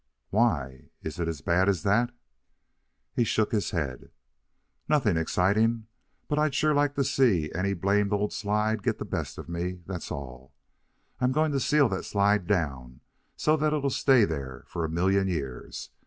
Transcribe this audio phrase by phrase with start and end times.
[0.31, 2.11] "Why, is it as bad as that?"
[3.13, 4.09] He shook his head.
[4.89, 5.85] "Nothing exciting.
[6.27, 9.83] But I'd sure like to see any blamed old slide get the best of me,
[9.85, 10.55] that's all.
[11.19, 13.01] I'm going to seal that slide down
[13.35, 15.91] so that it'll stay there for a million years.